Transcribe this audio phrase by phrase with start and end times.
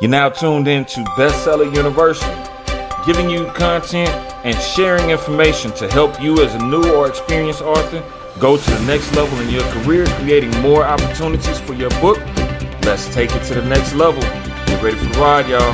[0.00, 2.30] You're now tuned in to Bestseller University,
[3.04, 4.10] giving you content
[4.44, 8.04] and sharing information to help you as a new or experienced author
[8.38, 12.18] go to the next level in your career, creating more opportunities for your book.
[12.84, 14.22] Let's take it to the next level.
[14.66, 15.72] Get ready for the ride, y'all.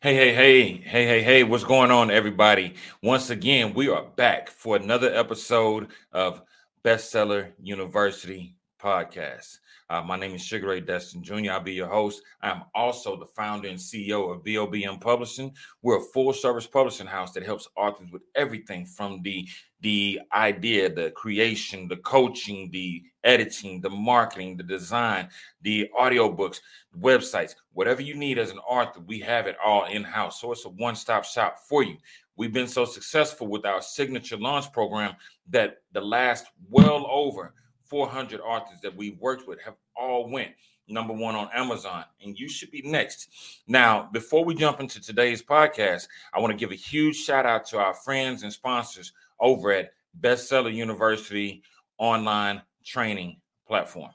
[0.00, 2.74] Hey, hey, hey, hey, hey, hey, what's going on, everybody?
[3.04, 6.42] Once again, we are back for another episode of
[6.82, 9.58] Bestseller University podcast.
[9.90, 11.52] Uh, my name is Sugar Ray Destin Jr.
[11.52, 12.20] I'll be your host.
[12.42, 15.54] I'm also the founder and CEO of BOBM Publishing.
[15.80, 19.48] We're a full service publishing house that helps authors with everything from the
[19.80, 25.28] the idea, the creation, the coaching, the editing, the marketing, the design,
[25.62, 26.60] the audiobooks,
[26.98, 30.40] websites, whatever you need as an author, we have it all in house.
[30.40, 31.96] So it's a one stop shop for you.
[32.36, 35.14] We've been so successful with our signature launch program
[35.48, 37.54] that the last well over
[37.88, 40.52] 400 authors that we've worked with have all went
[40.88, 43.28] number one on Amazon, and you should be next.
[43.66, 47.66] Now, before we jump into today's podcast, I want to give a huge shout out
[47.66, 49.90] to our friends and sponsors over at
[50.20, 51.62] Bestseller University
[51.98, 54.10] online training platform.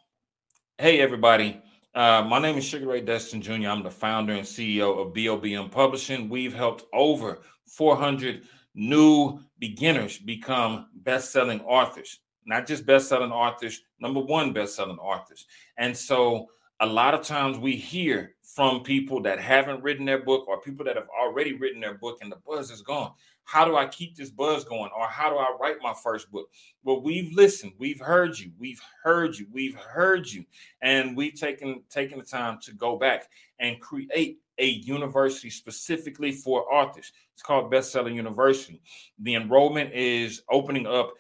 [0.78, 1.62] Hey, everybody.
[1.94, 3.67] Uh, my name is Sugar Ray Destin Jr.
[3.67, 6.28] I'm the founder and CEO of BOBM Publishing.
[6.28, 14.53] We've helped over 400 new beginners become best-selling authors not just best-selling authors, number one
[14.53, 15.45] best-selling authors.
[15.77, 16.47] And so
[16.80, 20.85] a lot of times we hear from people that haven't written their book or people
[20.85, 23.11] that have already written their book and the buzz is gone.
[23.45, 24.89] How do I keep this buzz going?
[24.97, 26.50] Or how do I write my first book?
[26.83, 30.45] Well, we've listened, we've heard you, we've heard you, we've heard you,
[30.81, 33.28] and we've taken taken the time to go back
[33.59, 37.11] and create a university specifically for authors.
[37.33, 38.81] It's called Bestseller University.
[39.19, 41.13] The enrollment is opening up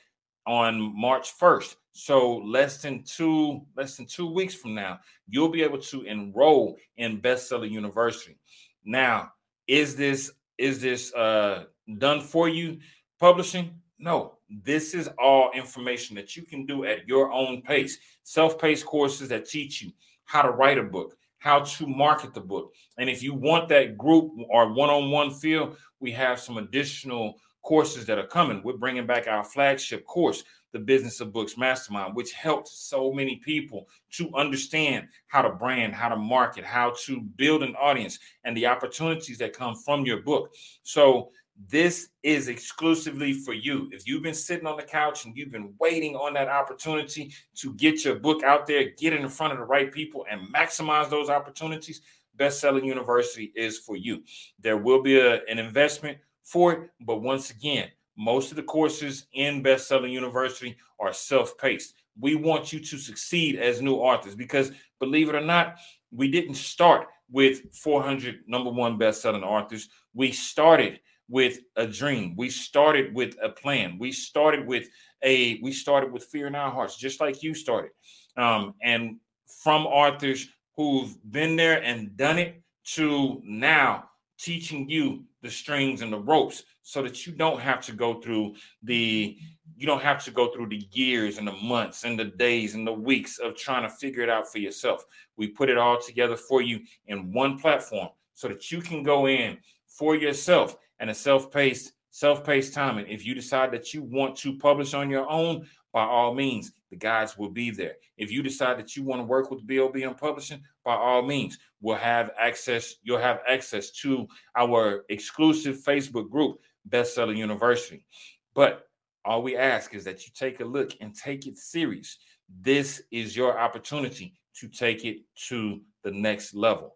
[0.45, 1.75] on March 1st.
[1.91, 6.77] So less than two less than 2 weeks from now, you'll be able to enroll
[6.97, 8.37] in Bestseller University.
[8.83, 9.31] Now,
[9.67, 11.65] is this is this uh
[11.97, 12.79] done for you
[13.19, 13.79] publishing?
[13.99, 14.37] No.
[14.63, 17.97] This is all information that you can do at your own pace.
[18.23, 19.91] Self-paced courses that teach you
[20.25, 22.73] how to write a book, how to market the book.
[22.97, 28.19] And if you want that group or one-on-one feel, we have some additional courses that
[28.19, 28.61] are coming.
[28.63, 30.43] We're bringing back our flagship course,
[30.73, 35.93] the Business of Books Mastermind, which helped so many people to understand how to brand,
[35.93, 40.21] how to market, how to build an audience, and the opportunities that come from your
[40.21, 40.53] book.
[40.83, 41.31] So,
[41.69, 43.87] this is exclusively for you.
[43.91, 47.75] If you've been sitting on the couch and you've been waiting on that opportunity to
[47.75, 51.11] get your book out there, get it in front of the right people, and maximize
[51.11, 52.01] those opportunities,
[52.37, 54.23] Bestseller University is for you.
[54.59, 56.89] There will be a, an investment for it.
[57.01, 61.95] But once again, most of the courses in Bestseller University are self paced.
[62.19, 65.77] We want you to succeed as new authors because, believe it or not,
[66.11, 69.89] we didn't start with 400 number one best-selling authors.
[70.13, 72.35] We started with a dream.
[72.35, 73.97] We started with a plan.
[73.97, 74.89] We started with
[75.23, 77.91] a we started with fear in our hearts, just like you started.
[78.37, 79.17] Um, and
[79.63, 86.11] from authors who've been there and done it to now teaching you the strings and
[86.11, 89.37] the ropes so that you don't have to go through the
[89.75, 92.87] you don't have to go through the years and the months and the days and
[92.87, 95.03] the weeks of trying to figure it out for yourself.
[95.35, 99.27] We put it all together for you in one platform so that you can go
[99.27, 104.35] in for yourself and a self-paced self-paced time and if you decide that you want
[104.35, 107.95] to publish on your own by all means the guys will be there.
[108.17, 111.95] If you decide that you want to work with BOBM Publishing, by all means, we'll
[111.95, 112.95] have access.
[113.01, 118.05] You'll have access to our exclusive Facebook group, Bestseller University.
[118.53, 118.87] But
[119.25, 122.19] all we ask is that you take a look and take it serious.
[122.61, 126.95] This is your opportunity to take it to the next level.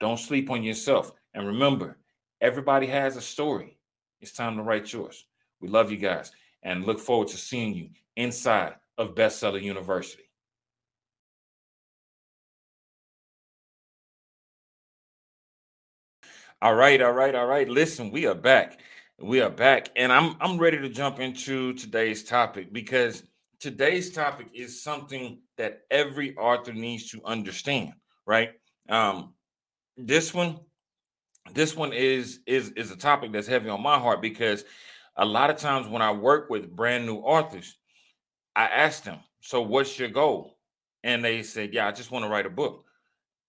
[0.00, 1.12] Don't sleep on yourself.
[1.34, 1.98] And remember,
[2.40, 3.73] everybody has a story.
[4.24, 5.26] It's time to write yours.
[5.60, 10.22] We love you guys and look forward to seeing you inside of Bestseller University.
[16.62, 17.68] All right, all right, all right.
[17.68, 18.80] Listen, we are back.
[19.18, 23.24] We are back, and I'm I'm ready to jump into today's topic because
[23.60, 27.92] today's topic is something that every author needs to understand,
[28.24, 28.52] right?
[28.88, 29.34] Um,
[29.98, 30.60] this one,
[31.52, 34.64] this one is is is a topic that's heavy on my heart because
[35.16, 37.76] a lot of times when I work with brand new authors,
[38.56, 40.58] I ask them, So what's your goal?
[41.02, 42.84] And they said, Yeah, I just want to write a book.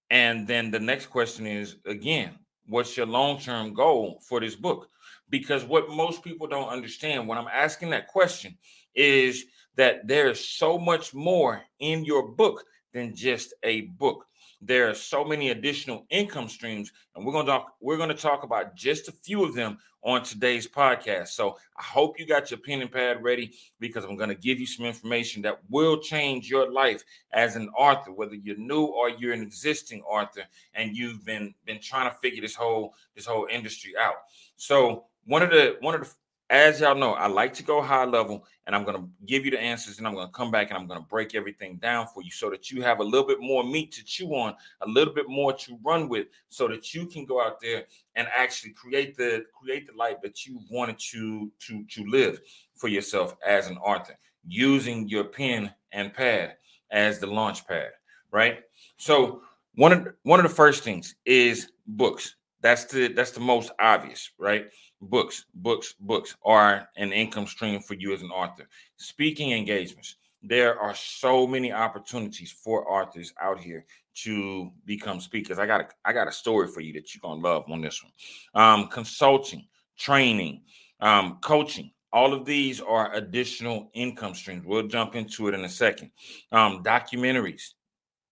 [0.10, 2.38] And then the next question is again,
[2.68, 4.90] what's your long term goal for this book?
[5.30, 8.58] Because what most people don't understand when I'm asking that question
[8.94, 9.46] is
[9.76, 12.64] that there is so much more in your book
[12.94, 14.26] than just a book.
[14.66, 18.44] There are so many additional income streams, and we're going to talk, we're to talk
[18.44, 21.30] about just a few of them on today's podcast.
[21.30, 24.60] So I hope you got your pen and pad ready because I'm going to give
[24.60, 29.10] you some information that will change your life as an author, whether you're new or
[29.10, 33.48] you're an existing author and you've been been trying to figure this whole this whole
[33.50, 34.16] industry out.
[34.58, 36.14] So one of the one of the
[36.50, 39.52] as y'all know, I like to go high level and I'm going to give you
[39.52, 42.08] the answers and I'm going to come back and I'm going to break everything down
[42.14, 44.88] for you so that you have a little bit more meat to chew on, a
[44.88, 48.72] little bit more to run with so that you can go out there and actually
[48.74, 52.40] create the create the life that you wanted to to to live
[52.76, 54.16] for yourself as an author
[54.48, 56.56] using your pen and pad
[56.92, 57.90] as the launch pad,
[58.32, 58.60] right?
[58.98, 59.42] So
[59.76, 62.36] one of one of the first things is books.
[62.66, 64.66] That's the that's the most obvious, right?
[65.10, 68.68] books, books, books are an income stream for you as an author.
[68.98, 70.16] Speaking engagements.
[70.48, 73.84] There are so many opportunities for authors out here
[74.24, 75.58] to become speakers.
[75.58, 78.04] I got a, I got a story for you that you're gonna love on this
[78.04, 78.64] one.
[78.64, 79.66] Um, consulting,
[79.98, 80.62] training,
[81.00, 81.92] um, coaching.
[82.14, 84.66] All of these are additional income streams.
[84.66, 86.12] We'll jump into it in a second.
[86.52, 87.72] Um, documentaries.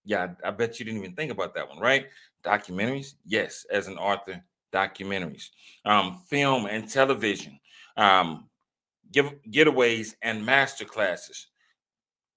[0.06, 2.06] Yeah, I, I bet you didn't even think about that one, right?
[2.46, 3.16] Documentaries.
[3.26, 4.44] Yes, as an author,
[4.74, 5.50] documentaries,
[5.86, 7.60] um, film and television,
[7.96, 8.50] um,
[9.12, 11.48] give, getaways and master classes.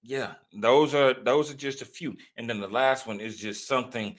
[0.03, 2.17] Yeah, those are those are just a few.
[2.37, 4.15] And then the last one is just something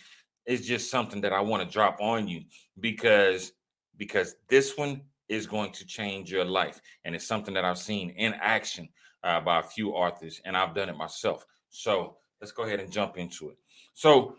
[0.46, 2.42] is just something that I want to drop on you
[2.80, 3.54] because
[3.98, 8.12] because this one is going to change your life and it's something that I've seen
[8.12, 8.88] in action
[9.24, 11.46] uh, by a few authors and I've done it myself.
[11.70, 13.58] So let's go ahead and jump into it.
[13.94, 14.36] So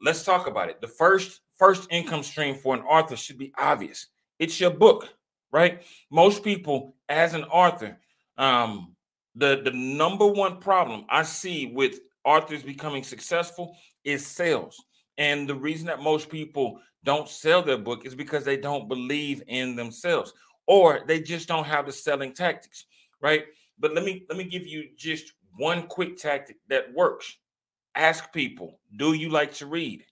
[0.00, 0.80] let's talk about it.
[0.80, 4.08] The first first income stream for an author should be obvious.
[4.38, 5.08] It's your book,
[5.52, 5.82] right?
[6.10, 7.98] Most people, as an author,
[8.38, 8.96] um,
[9.34, 14.82] the the number one problem I see with authors becoming successful is sales.
[15.18, 19.42] And the reason that most people don't sell their book is because they don't believe
[19.46, 20.32] in themselves
[20.66, 22.86] or they just don't have the selling tactics,
[23.20, 23.44] right?
[23.78, 27.36] But let me let me give you just one quick tactic that works.
[27.94, 30.04] Ask people, do you like to read?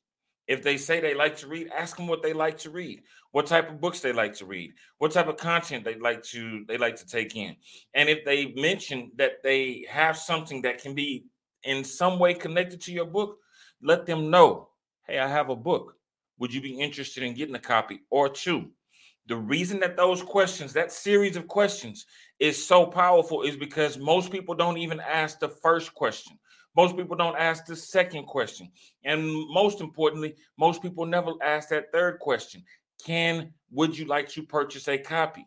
[0.46, 3.46] If they say they like to read, ask them what they like to read, what
[3.46, 6.76] type of books they like to read, what type of content they like to they
[6.76, 7.56] like to take in.
[7.94, 11.26] And if they mention that they have something that can be
[11.62, 13.38] in some way connected to your book,
[13.80, 14.70] let them know,
[15.06, 15.96] "Hey, I have a book.
[16.38, 18.72] Would you be interested in getting a copy or two?"
[19.26, 22.06] The reason that those questions, that series of questions
[22.40, 26.38] is so powerful is because most people don't even ask the first question.
[26.76, 28.70] Most people don't ask the second question.
[29.04, 32.64] And most importantly, most people never ask that third question.
[33.04, 35.46] Can would you like to purchase a copy?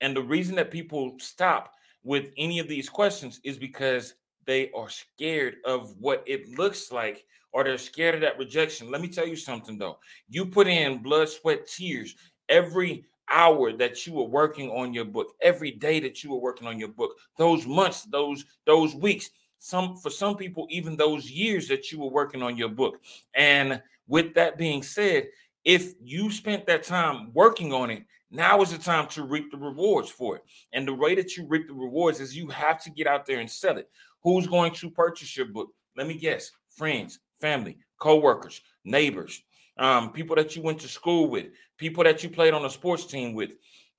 [0.00, 1.72] And the reason that people stop
[2.04, 4.14] with any of these questions is because
[4.46, 8.90] they are scared of what it looks like or they're scared of that rejection.
[8.90, 9.98] Let me tell you something though.
[10.28, 12.14] You put in blood, sweat, tears
[12.48, 16.66] every hour that you were working on your book, every day that you were working
[16.66, 21.68] on your book, those months, those those weeks, some for some people even those years
[21.68, 23.00] that you were working on your book.
[23.34, 25.28] And with that being said
[25.64, 29.56] if you spent that time working on it now is the time to reap the
[29.56, 30.42] rewards for it.
[30.72, 33.40] And the way that you reap the rewards is you have to get out there
[33.40, 33.88] and sell it.
[34.22, 35.70] Who's going to purchase your book?
[35.96, 39.42] Let me guess friends family co-workers neighbors
[39.78, 41.46] um, people that you went to school with
[41.76, 43.52] people that you played on a sports team with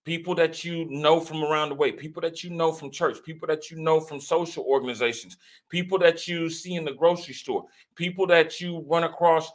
[0.06, 3.48] people that you know from around the way, people that you know from church, people
[3.48, 5.38] that you know from social organizations,
[5.70, 7.66] people that you see in the grocery store,
[7.96, 9.52] people that you run across.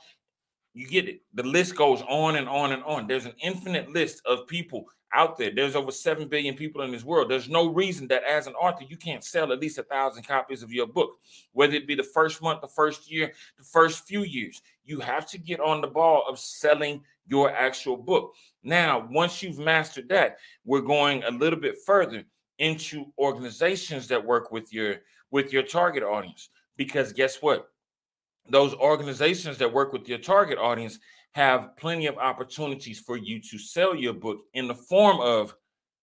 [0.77, 1.23] You get it.
[1.35, 3.07] The list goes on and on and on.
[3.07, 5.51] There's an infinite list of people out there.
[5.55, 7.31] There's over 7 billion people in this world.
[7.31, 10.63] There's no reason that as an author, you can't sell at least a thousand copies
[10.63, 11.13] of your book,
[11.53, 14.61] whether it be the first month, the first year, the first few years.
[14.85, 18.35] You have to get on the ball of selling your actual book.
[18.63, 22.25] Now, once you've mastered that, we're going a little bit further
[22.59, 24.97] into organizations that work with your
[25.31, 27.69] with your target audience because guess what?
[28.49, 30.99] Those organizations that work with your target audience
[31.33, 35.55] have plenty of opportunities for you to sell your book in the form of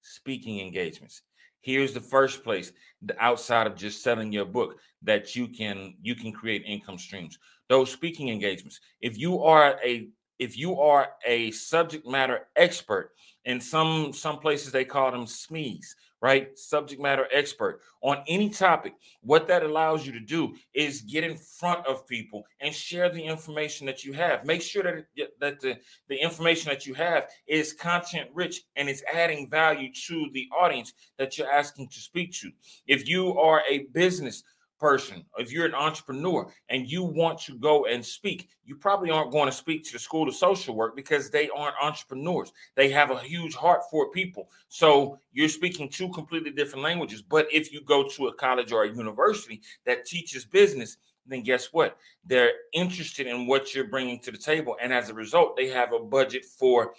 [0.02, 1.22] speaking engagements.
[1.62, 2.74] Here's the first place
[3.04, 7.38] the outside of just selling your book that you can you can create income streams.
[7.70, 8.80] Those speaking engagements.
[9.00, 10.10] If you are a
[10.42, 13.12] if you are a subject matter expert,
[13.46, 15.86] in some some places they call them SMEs,
[16.20, 16.58] right?
[16.58, 18.94] Subject matter expert on any topic.
[19.22, 23.24] What that allows you to do is get in front of people and share the
[23.24, 24.44] information that you have.
[24.44, 25.78] Make sure that that the,
[26.10, 30.94] the information that you have is content rich and it's adding value to the audience
[31.20, 32.50] that you're asking to speak to.
[32.88, 34.44] If you are a business
[34.82, 39.32] person, if you're an entrepreneur and you want to go and speak, you probably aren't
[39.32, 42.52] going to speak to the School of Social Work because they aren't entrepreneurs.
[42.76, 44.50] They have a huge heart for people.
[44.70, 47.22] So you're speaking two completely different languages.
[47.22, 50.98] But if you go to a college or a university that teaches business,
[51.28, 51.98] then guess what?
[52.26, 54.78] They're interested in what you're bringing to the table.
[54.82, 56.96] And as a result, they have a budget for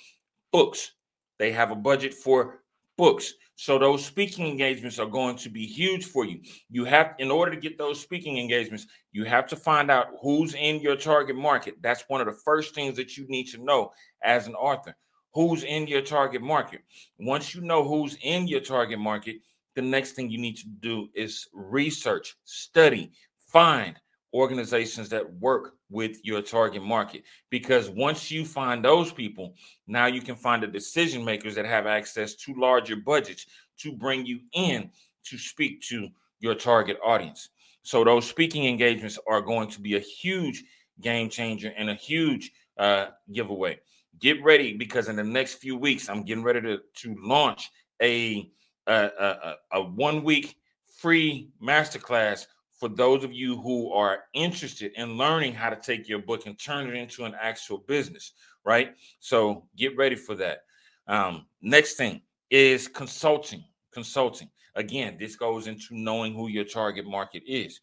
[0.52, 0.92] books.
[1.38, 2.60] They have a budget for
[2.96, 3.34] books.
[3.62, 6.40] So those speaking engagements are going to be huge for you.
[6.68, 10.54] You have, in order to get those speaking engagements, you have to find out who's
[10.54, 11.76] in your target market.
[11.80, 13.92] That's one of the first things that you need to know
[14.24, 14.96] as an author.
[15.34, 16.80] Who's in your target market?
[17.20, 19.36] Once you know who's in your target market,
[19.76, 23.12] the next thing you need to do is research, study,
[23.52, 23.94] find
[24.34, 27.22] organizations that work with your target market.
[27.50, 29.54] Because once you find those people,
[29.86, 33.46] now you can find the decision makers that have access to larger budgets
[33.78, 34.90] to bring you in
[35.24, 36.08] to speak to
[36.40, 37.50] your target audience.
[37.82, 40.64] So those speaking engagements are going to be a huge
[41.00, 43.80] game changer and a huge uh, giveaway.
[44.20, 47.70] Get ready because in the next few weeks, I'm getting ready to, to launch
[48.00, 48.50] a,
[48.86, 50.56] a, a, a one week
[50.96, 52.46] free masterclass
[52.82, 56.58] for those of you who are interested in learning how to take your book and
[56.58, 58.32] turn it into an actual business,
[58.64, 58.96] right?
[59.20, 60.64] So get ready for that.
[61.06, 63.62] Um, next thing is consulting.
[63.94, 64.50] Consulting.
[64.74, 67.78] Again, this goes into knowing who your target market is.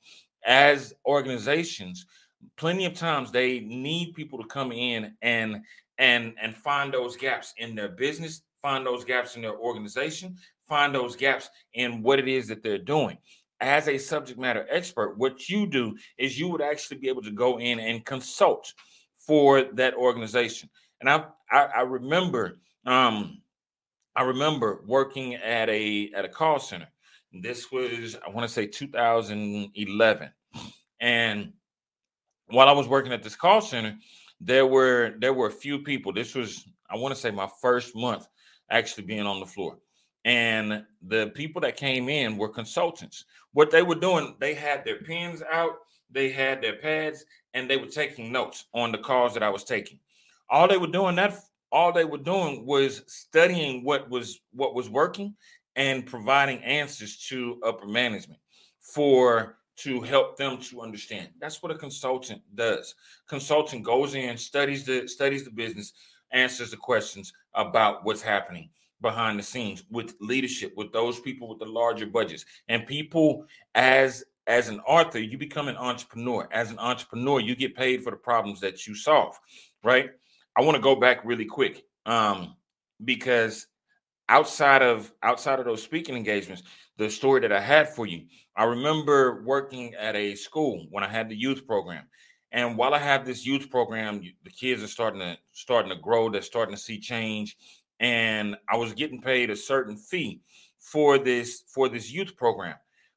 [0.46, 2.06] As organizations,
[2.58, 5.62] plenty of times they need people to come in and
[5.98, 10.36] and and find those gaps in their business, find those gaps in their organization,
[10.68, 13.18] find those gaps in what it is that they're doing
[13.62, 17.32] as a subject matter expert, what you do is you would actually be able to
[17.32, 18.74] go in and consult
[19.18, 20.70] for that organization.
[21.01, 23.42] And I I, I remember um,
[24.16, 26.88] I remember working at a at a call center.
[27.32, 30.30] This was I want to say 2011,
[31.00, 31.54] and
[32.48, 33.96] while I was working at this call center,
[34.42, 36.12] there were there were a few people.
[36.12, 38.28] This was I want to say my first month
[38.72, 39.80] actually being on the floor
[40.25, 43.25] and the people that came in were consultants.
[43.53, 45.77] What they were doing, they had their pens out,
[46.11, 49.63] they had their pads, and they were taking notes on the calls that I was
[49.63, 49.99] taking.
[50.49, 51.39] All they were doing that
[51.71, 55.35] all they were doing was studying what was what was working
[55.75, 58.39] and providing answers to upper management
[58.79, 61.29] for to help them to understand.
[61.39, 62.95] That's what a consultant does.
[63.27, 65.93] Consultant goes in, studies the studies the business,
[66.31, 68.69] answers the questions about what's happening
[69.01, 72.46] behind the scenes with leadership with those people with the larger budgets.
[72.68, 76.48] And people as as an author you become an entrepreneur.
[76.51, 79.38] As an entrepreneur you get paid for the problems that you solve
[79.84, 80.10] right?
[80.56, 82.56] I want to go back really quick um
[83.03, 83.68] because
[84.27, 86.63] outside of outside of those speaking engagements
[86.98, 88.25] the story that i had for you
[88.56, 92.06] i remember working at a school when i had the youth program.
[92.51, 96.29] And while i have this youth program the kids are starting to starting to grow.
[96.29, 97.58] They're starting to see change
[98.00, 100.41] and I was getting paid a certain fee
[100.79, 102.75] for this for this youth program,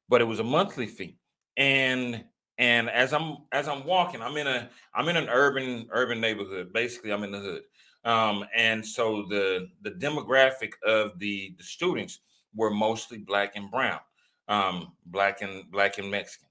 [0.09, 1.17] but it was a monthly fee.
[1.57, 2.23] And
[2.57, 6.73] and as I'm as I'm walking, I'm in a I'm in an urban urban neighborhood.
[6.73, 7.61] Basically, I'm in the hood.
[8.05, 12.19] Um, and so the the demographic of the the students
[12.55, 13.99] were mostly black and brown,
[14.47, 16.49] um, black and black and Mexican,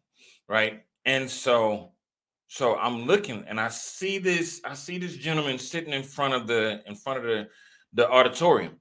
[0.48, 0.82] right?
[1.04, 1.92] And so
[2.48, 6.46] so I'm looking and I see this I see this gentleman sitting in front of
[6.46, 7.48] the in front of the
[7.92, 8.76] the auditorium.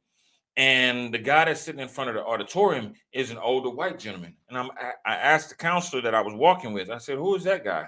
[0.58, 4.36] And the guy that's sitting in front of the auditorium is an older white gentleman.
[4.50, 4.70] And I'm,
[5.06, 7.88] I asked the counselor that I was walking with, I said, Who is that guy?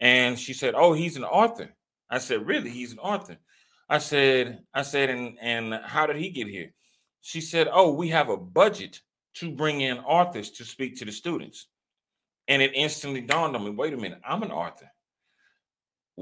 [0.00, 1.70] And she said, Oh, he's an author.
[2.08, 2.70] I said, Really?
[2.70, 3.38] He's an author.
[3.88, 6.72] I said, I said, and and how did he get here?
[7.20, 9.00] She said, Oh, we have a budget
[9.34, 11.66] to bring in authors to speak to the students.
[12.48, 14.90] And it instantly dawned on me, wait a minute, I'm an author.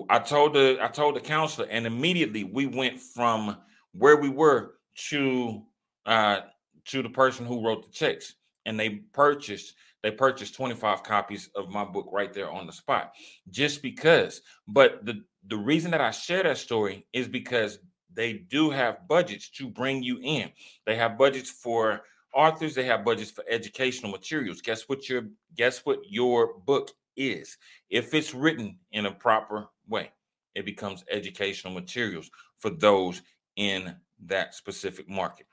[0.08, 3.56] I told the I told the counselor, and immediately we went from
[3.96, 4.74] where we were
[5.08, 5.62] to
[6.06, 6.40] uh
[6.84, 8.34] to the person who wrote the checks.
[8.66, 13.12] And they purchased they purchased 25 copies of my book right there on the spot
[13.50, 14.42] just because.
[14.68, 17.78] But the the reason that i share that story is because
[18.12, 20.50] they do have budgets to bring you in.
[20.86, 22.02] They have budgets for
[22.34, 24.60] authors they have budgets for educational materials.
[24.60, 25.24] Guess what your
[25.54, 27.56] guess what your book is?
[27.90, 30.10] If it's written in a proper way
[30.54, 33.22] it becomes educational materials for those
[33.56, 33.94] in
[34.26, 35.46] that specific market.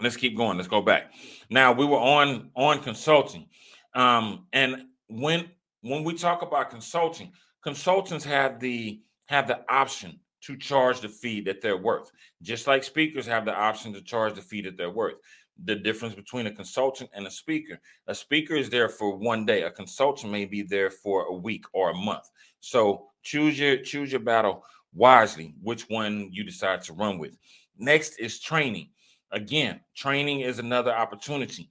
[0.00, 0.56] Let's keep going.
[0.56, 1.12] Let's go back.
[1.50, 3.46] Now we were on on consulting,
[3.94, 5.50] um, and when
[5.82, 11.42] when we talk about consulting, consultants have the have the option to charge the fee
[11.42, 14.90] that they're worth, just like speakers have the option to charge the fee that they're
[14.90, 15.16] worth.
[15.64, 17.78] the difference between a consultant and a speaker.
[18.06, 19.62] A speaker is there for one day.
[19.62, 22.24] A consultant may be there for a week or a month.
[22.60, 27.36] So choose your choose your battle wisely, which one you decide to run with.
[27.78, 28.90] Next is training.
[29.32, 31.70] Again, training is another opportunity.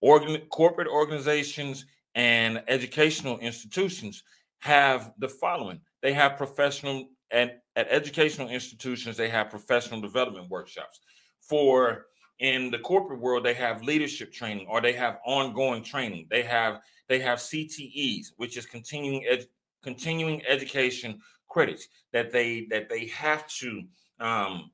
[0.00, 1.84] Organ- corporate organizations
[2.14, 4.22] and educational institutions
[4.58, 11.00] have the following they have professional and at educational institutions they have professional development workshops
[11.40, 12.06] for
[12.40, 16.80] in the corporate world they have leadership training or they have ongoing training they have
[17.08, 19.46] they have ctes which is continuing ed,
[19.82, 21.18] continuing education
[21.50, 23.82] credits that they that they have to
[24.18, 24.70] um,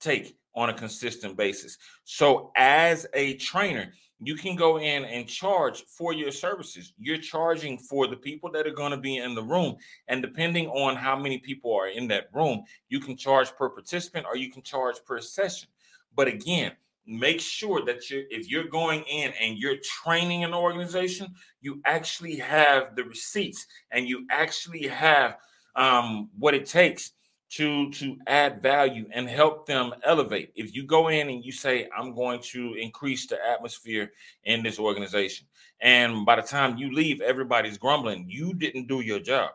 [0.00, 5.84] take on a consistent basis so as a trainer you can go in and charge
[5.84, 6.92] for your services.
[6.98, 9.76] You're charging for the people that are going to be in the room.
[10.08, 14.26] And depending on how many people are in that room, you can charge per participant
[14.26, 15.68] or you can charge per session.
[16.14, 16.72] But again,
[17.06, 22.36] make sure that you if you're going in and you're training an organization, you actually
[22.36, 25.36] have the receipts and you actually have
[25.76, 27.12] um, what it takes
[27.50, 30.52] to to add value and help them elevate.
[30.54, 34.12] If you go in and you say, "I'm going to increase the atmosphere
[34.44, 35.46] in this organization,"
[35.80, 39.50] and by the time you leave, everybody's grumbling, you didn't do your job.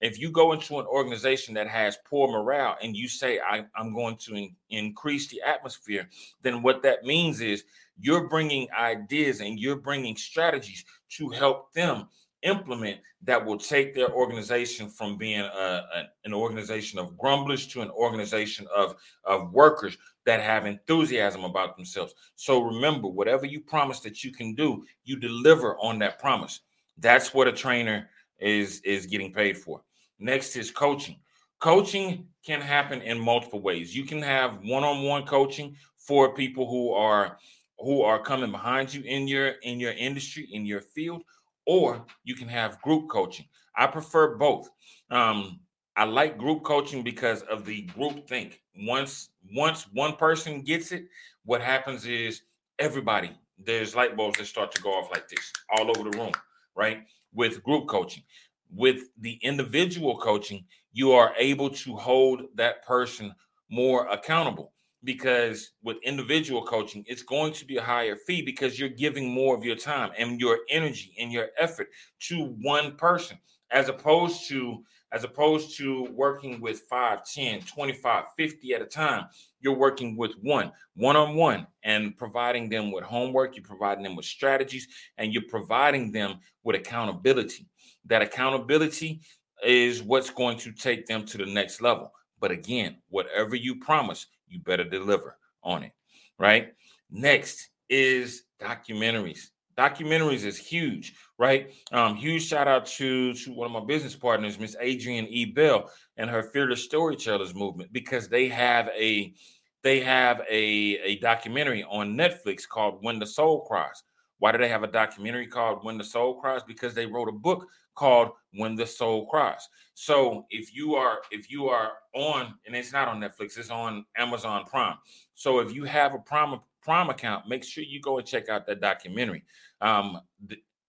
[0.00, 3.94] If you go into an organization that has poor morale and you say, I, am
[3.94, 6.08] going to in, increase the atmosphere,
[6.42, 7.64] then what that means is
[7.98, 10.84] you're bringing ideas and you're bringing strategies
[11.16, 12.08] to help them
[12.44, 17.82] implement that will take their organization from being a, a, an organization of grumblers to
[17.82, 19.96] an organization of, of workers
[20.26, 22.14] that have enthusiasm about themselves.
[22.36, 26.60] So remember, whatever you promise that you can do, you deliver on that promise.
[26.98, 28.08] That's what a trainer
[28.38, 29.82] is is getting paid for.
[30.18, 31.16] Next is coaching.
[31.60, 33.96] Coaching can happen in multiple ways.
[33.96, 37.38] You can have one-on-one coaching for people who are
[37.78, 41.22] who are coming behind you in your in your industry in your field
[41.66, 43.46] or you can have group coaching.
[43.76, 44.70] I prefer both.
[45.10, 45.60] Um,
[45.96, 48.60] I like group coaching because of the group think.
[48.76, 51.06] Once once one person gets it,
[51.44, 52.42] what happens is
[52.78, 56.32] everybody there's light bulbs that start to go off like this all over the room,
[56.74, 57.04] right?
[57.32, 58.24] With group coaching.
[58.70, 63.32] With the individual coaching, you are able to hold that person
[63.70, 64.73] more accountable
[65.04, 69.54] because with individual coaching, it's going to be a higher fee because you're giving more
[69.54, 71.88] of your time and your energy and your effort
[72.20, 73.38] to one person
[73.70, 79.26] as opposed to as opposed to working with 5 10 25 50 at a time.
[79.60, 83.56] You're working with one one on one and providing them with homework.
[83.56, 84.88] You're providing them with strategies
[85.18, 87.66] and you're providing them with accountability.
[88.06, 89.20] That accountability
[89.64, 92.12] is what's going to take them to the next level.
[92.40, 95.92] But again whatever you promise you better deliver on it,
[96.38, 96.74] right?
[97.10, 99.48] Next is documentaries.
[99.76, 101.72] Documentaries is huge, right?
[101.90, 105.46] Um, huge shout out to, to one of my business partners, Miss Adrienne E.
[105.46, 109.34] Bell, and her Fearless Storytellers movement, because they have a
[109.82, 114.02] they have a, a documentary on Netflix called When the Soul Cries.
[114.38, 116.62] Why do they have a documentary called When the Soul Cries?
[116.62, 119.68] Because they wrote a book called When the Soul Cries.
[119.94, 124.04] So if you are if you are on and it's not on Netflix, it's on
[124.16, 124.96] Amazon Prime.
[125.34, 128.66] So if you have a Prime Prime account, make sure you go and check out
[128.66, 129.44] that documentary.
[129.80, 130.20] Um,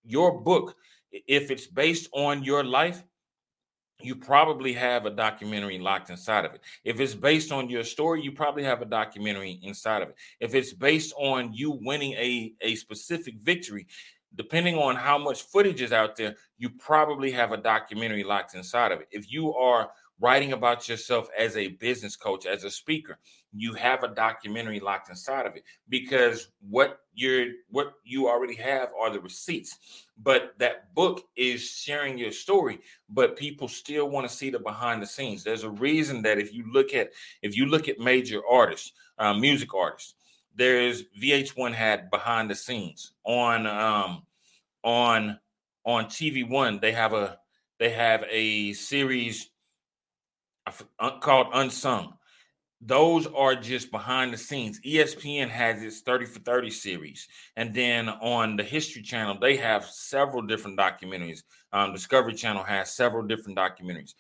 [0.04, 0.76] your book,
[1.12, 3.04] if it's based on your life,
[4.02, 6.62] you probably have a documentary locked inside of it.
[6.84, 10.16] If it's based on your story, you probably have a documentary inside of it.
[10.40, 13.88] If it's based on you winning a, a specific victory,
[14.36, 18.92] depending on how much footage is out there, you probably have a documentary locked inside
[18.92, 19.08] of it.
[19.12, 23.18] If you are writing about yourself as a business coach, as a speaker,
[23.58, 28.90] you have a documentary locked inside of it because what you're what you already have
[29.00, 29.78] are the receipts.
[30.22, 35.02] But that book is sharing your story, but people still want to see the behind
[35.02, 35.44] the scenes.
[35.44, 39.34] There's a reason that if you look at if you look at major artists, uh,
[39.34, 40.16] music artists,
[40.56, 44.24] there's VH1 had behind the scenes on um
[44.84, 45.40] on
[45.86, 46.80] on TV One.
[46.80, 47.40] They have a
[47.80, 49.50] they have a series
[51.22, 52.15] called Unsung.
[52.88, 54.80] Those are just behind the scenes.
[54.86, 57.28] ESPN has its 30 for 30 series.
[57.56, 61.40] And then on the History Channel, they have several different documentaries.
[61.74, 64.14] Um, Discovery Channel has several different documentaries.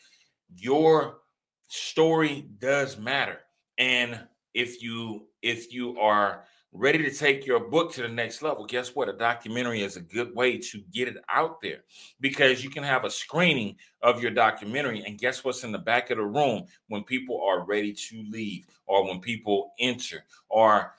[0.55, 1.19] Your
[1.67, 3.39] story does matter.
[3.77, 4.19] And
[4.55, 6.45] if you if you are
[6.75, 9.09] ready to take your book to the next level, guess what?
[9.09, 11.79] A documentary is a good way to get it out there
[12.19, 15.03] because you can have a screening of your documentary.
[15.05, 18.67] And guess what's in the back of the room when people are ready to leave
[18.85, 20.93] or when people enter, or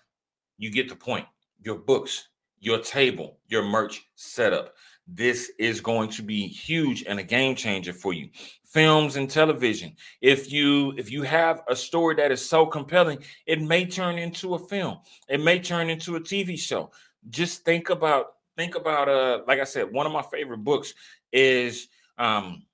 [0.59, 1.27] you get the point.
[1.67, 2.29] your books,
[2.61, 4.75] your table, your merch setup.
[5.07, 8.29] This is going to be huge and a game changer for you.
[8.65, 9.95] Films and television.
[10.21, 14.55] If you if you have a story that is so compelling, it may turn into
[14.55, 14.99] a film.
[15.29, 16.91] It may turn into a TV show.
[17.31, 20.93] Just think about think about uh like I said, one of my favorite books
[21.33, 21.87] is
[22.19, 22.65] um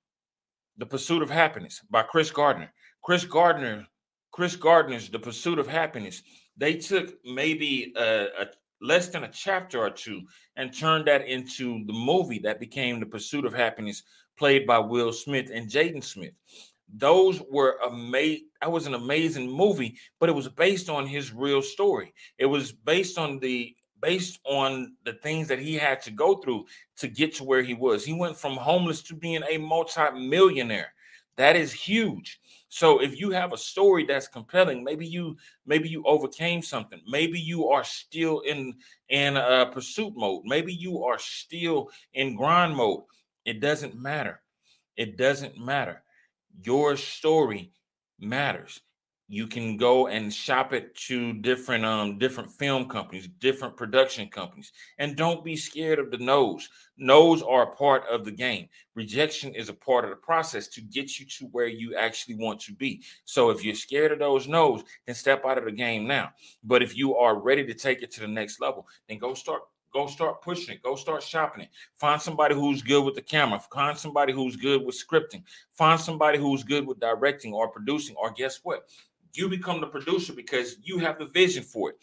[0.77, 2.73] The Pursuit of Happyness by Chris Gardner.
[3.03, 3.85] Chris Gardner,
[4.31, 6.23] Chris Gardner's The Pursuit of Happyness.
[6.57, 8.45] They took maybe a, a
[8.83, 10.21] less than a chapter or two
[10.57, 14.03] and turned that into the movie that became The Pursuit of Happyness,
[14.37, 16.33] played by Will Smith and Jaden Smith.
[16.95, 18.47] Those were amazing.
[18.61, 22.13] That was an amazing movie, but it was based on his real story.
[22.37, 26.65] It was based on the based on the things that he had to go through
[26.97, 28.03] to get to where he was.
[28.03, 30.93] He went from homeless to being a multi-millionaire.
[31.37, 32.39] That is huge.
[32.69, 37.01] So if you have a story that's compelling, maybe you maybe you overcame something.
[37.07, 38.73] Maybe you are still in
[39.09, 40.43] in a pursuit mode.
[40.45, 43.03] Maybe you are still in grind mode.
[43.45, 44.41] It doesn't matter.
[44.95, 46.03] It doesn't matter.
[46.63, 47.71] Your story
[48.19, 48.81] matters
[49.27, 54.71] you can go and shop it to different um different film companies different production companies
[54.97, 59.53] and don't be scared of the no's no's are a part of the game rejection
[59.55, 62.73] is a part of the process to get you to where you actually want to
[62.73, 66.29] be so if you're scared of those no's then step out of the game now
[66.63, 69.61] but if you are ready to take it to the next level then go start
[69.93, 70.81] Go start pushing it.
[70.81, 71.69] Go start shopping it.
[71.93, 73.61] Find somebody who's good with the camera.
[73.71, 75.43] Find somebody who's good with scripting.
[75.71, 78.15] Find somebody who's good with directing or producing.
[78.15, 78.89] Or guess what?
[79.33, 81.97] You become the producer because you have the vision for it.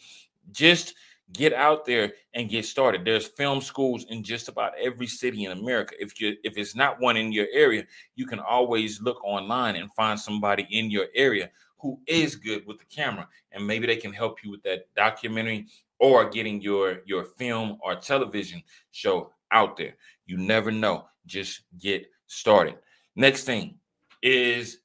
[0.51, 0.95] Just
[1.33, 3.05] get out there and get started.
[3.05, 5.95] There's film schools in just about every city in America.
[5.99, 9.91] If you if it's not one in your area, you can always look online and
[9.93, 14.13] find somebody in your area who is good with the camera and maybe they can
[14.13, 15.67] help you with that documentary
[15.99, 19.95] or getting your your film or television show out there.
[20.25, 21.05] You never know.
[21.25, 22.75] Just get started.
[23.15, 23.75] Next thing
[24.21, 24.79] is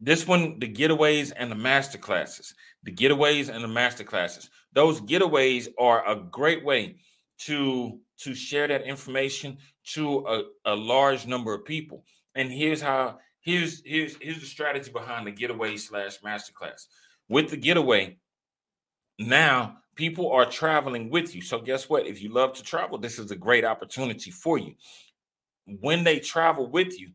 [0.00, 2.54] this one, the getaways and the master classes.
[2.82, 4.50] The getaways and the master classes.
[4.72, 6.96] Those getaways are a great way
[7.40, 9.58] to to share that information
[9.94, 12.04] to a, a large number of people.
[12.34, 16.86] And here's how here's here's here's the strategy behind the getaway slash masterclass.
[17.28, 18.18] With the getaway,
[19.18, 21.42] now people are traveling with you.
[21.42, 22.06] So guess what?
[22.06, 24.74] If you love to travel, this is a great opportunity for you.
[25.66, 27.10] When they travel with you,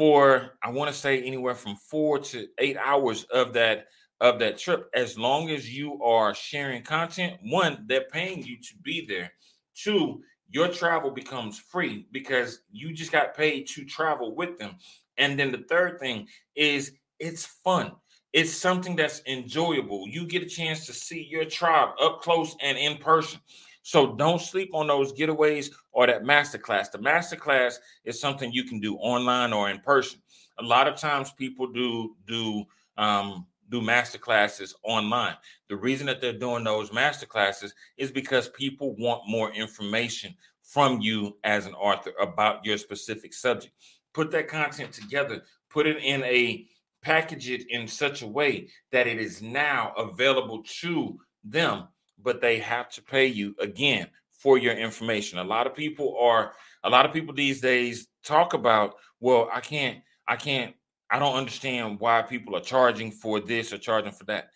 [0.00, 3.88] for I want to say anywhere from four to eight hours of that
[4.22, 4.88] of that trip.
[4.94, 9.30] As long as you are sharing content, one, they're paying you to be there.
[9.74, 14.76] Two, your travel becomes free because you just got paid to travel with them.
[15.18, 17.92] And then the third thing is it's fun.
[18.32, 20.06] It's something that's enjoyable.
[20.08, 23.38] You get a chance to see your tribe up close and in person.
[23.90, 26.92] So don't sleep on those getaways or that masterclass.
[26.92, 27.74] The masterclass
[28.04, 30.20] is something you can do online or in person.
[30.60, 32.62] A lot of times people do do
[32.96, 35.34] um, do masterclasses online.
[35.68, 41.36] The reason that they're doing those masterclasses is because people want more information from you
[41.42, 43.74] as an author about your specific subject.
[44.14, 46.64] Put that content together, put it in a
[47.02, 51.88] package it in such a way that it is now available to them
[52.22, 55.38] but they have to pay you again for your information.
[55.38, 56.52] A lot of people are
[56.84, 60.74] a lot of people these days talk about, well, I can't, I can't,
[61.10, 64.50] I don't understand why people are charging for this or charging for that.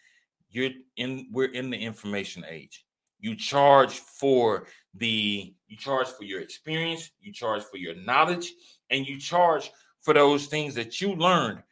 [0.51, 2.85] You're in we're in the information age.
[3.19, 8.53] You charge for the you charge for your experience, you charge for your knowledge,
[8.91, 9.71] and you charge
[10.03, 11.63] for those things that you learned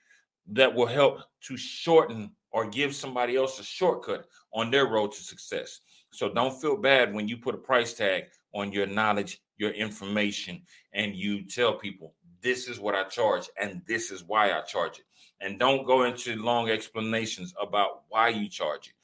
[0.49, 5.23] that will help to shorten or give somebody else a shortcut on their road to
[5.23, 5.81] success.
[6.11, 10.63] So don't feel bad when you put a price tag on your knowledge, your information,
[10.93, 14.99] and you tell people, this is what I charge and this is why I charge
[14.99, 15.05] it.
[15.41, 18.95] And don't go into long explanations about why you charge it.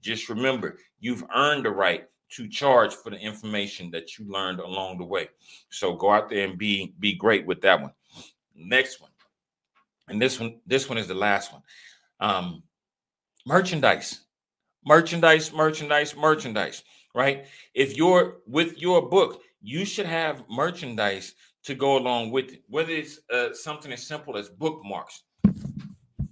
[0.00, 4.98] Just remember, you've earned the right to charge for the information that you learned along
[4.98, 5.28] the way.
[5.70, 7.92] So go out there and be be great with that one.
[8.54, 9.10] Next one.
[10.08, 11.62] And this one this one is the last one.
[12.20, 12.62] Um
[13.48, 14.20] merchandise
[14.88, 16.82] merchandise, merchandise, merchandise,
[17.14, 17.46] right?
[17.74, 21.34] If you're with your book, you should have merchandise
[21.64, 25.24] to go along with it, whether it's uh, something as simple as bookmarks,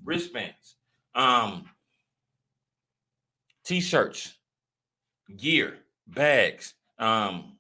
[0.04, 0.76] wristbands,
[1.14, 1.66] um,
[3.64, 4.34] t-shirts,
[5.36, 7.58] gear, bags, um,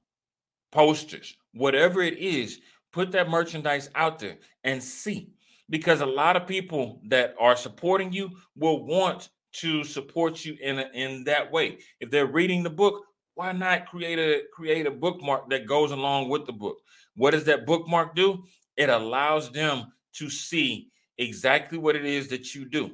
[0.72, 2.60] posters, whatever it is,
[2.92, 5.30] put that merchandise out there and see
[5.68, 9.28] because a lot of people that are supporting you will want
[9.60, 11.78] to support you in a, in that way.
[12.00, 16.28] If they're reading the book, why not create a create a bookmark that goes along
[16.28, 16.78] with the book?
[17.16, 18.44] What does that bookmark do?
[18.76, 22.92] It allows them to see exactly what it is that you do.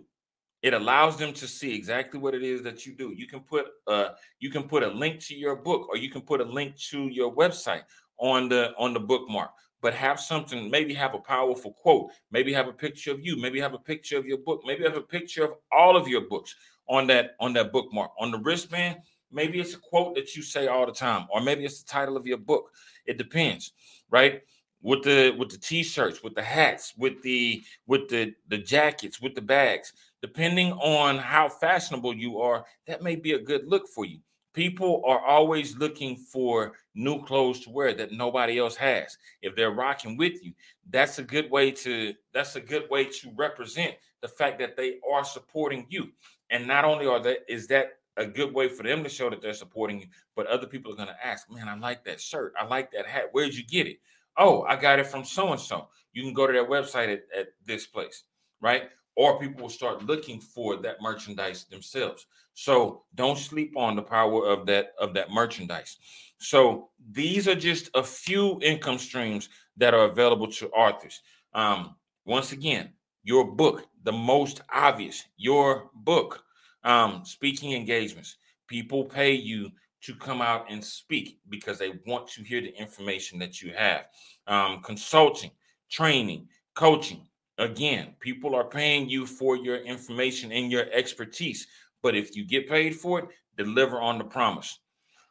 [0.63, 3.13] It allows them to see exactly what it is that you do.
[3.17, 6.23] You can put uh you can put a link to your book or you can
[6.23, 7.83] put a link to your website
[8.19, 9.51] on the on the bookmark
[9.83, 13.61] but have something maybe have a powerful quote maybe have a picture of you maybe
[13.61, 16.55] have a picture of your book maybe have a picture of all of your books
[16.89, 18.11] on that on that bookmark.
[18.19, 18.99] On the wristband
[19.31, 22.17] maybe it's a quote that you say all the time or maybe it's the title
[22.17, 22.71] of your book.
[23.07, 23.73] It depends
[24.11, 24.43] right?
[24.83, 29.35] With the with the t-shirts with the hats with the with the the jackets with
[29.35, 34.05] the bags depending on how fashionable you are that may be a good look for
[34.05, 34.19] you
[34.53, 39.17] people are always looking for new clothes to wear that nobody else has.
[39.41, 40.53] If they're rocking with you
[40.91, 44.99] that's a good way to that's a good way to represent the fact that they
[45.11, 46.11] are supporting you.
[46.51, 49.41] And not only are that is that a good way for them to show that
[49.41, 52.53] they're supporting you but other people are going to ask man i like that shirt.
[52.59, 53.29] I like that hat.
[53.33, 53.99] Where'd you get it?
[54.37, 55.89] Oh i got it from so and so.
[56.13, 58.25] You can go to their website at, at this place
[58.61, 62.27] right or people will start looking for that merchandise themselves.
[62.55, 65.97] So don't sleep on the power of that of that merchandise.
[66.39, 71.21] So these are just a few income streams that are available to authors.
[71.55, 72.91] Um, once again
[73.25, 76.43] your book the most obvious your book
[76.85, 78.37] um, speaking engagements.
[78.67, 79.71] People pay you
[80.03, 84.07] to come out and speak because they want to hear the information that you have.
[84.47, 85.51] Um, consulting
[85.91, 87.27] training coaching
[87.59, 91.67] Again, people are paying you for your information and your expertise.
[92.03, 94.79] But if you get paid for it, deliver on the promise.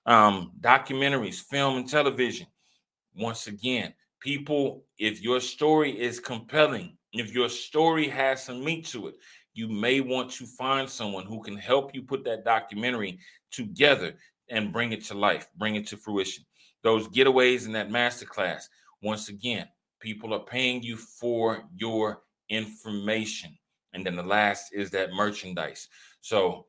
[0.06, 2.48] Um, documentaries, film, and television.
[3.16, 9.08] Once again, people, if your story is compelling, if your story has some meat to
[9.08, 9.16] it,
[9.54, 13.20] you may want to find someone who can help you put that documentary
[13.52, 14.14] together
[14.50, 16.46] and bring it to life, bring it to fruition.
[16.84, 18.64] Those getaways in that masterclass,
[19.02, 19.68] once again,
[20.02, 23.58] People are paying you for your information.
[23.94, 25.88] And then the last is that merchandise.
[26.22, 26.66] So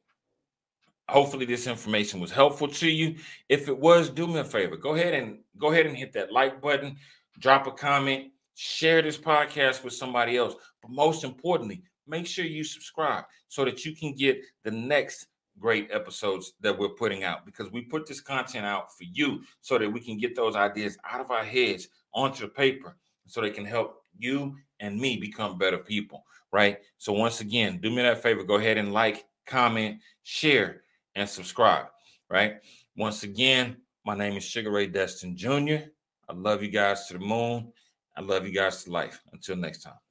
[1.09, 3.17] hopefully this information was helpful to you.
[3.49, 4.77] If it was, do me a favor.
[4.77, 6.97] Go ahead and go ahead and hit that like button,
[7.39, 10.55] drop a comment, share this podcast with somebody else.
[10.81, 15.27] But most importantly, make sure you subscribe so that you can get the next
[15.59, 19.79] great episodes that we're putting out because we put this content out for you so
[19.79, 23.65] that we can get those ideas out of our heads onto paper so they can
[23.65, 26.79] help you and me become better people, right?
[26.99, 30.83] So once again, do me that favor, go ahead and like, comment, share,
[31.15, 31.87] and subscribe,
[32.31, 32.57] right?
[32.97, 35.87] Once again, my name is Sugar Ray Destin Jr.
[36.29, 37.73] I love you guys to the moon.
[38.17, 39.23] I love you guys to life.
[39.33, 40.02] Until next time.